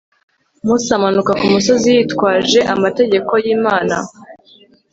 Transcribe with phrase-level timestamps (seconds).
[0.65, 3.95] mose amanuka kumusozi yitwaje amategeko y'imana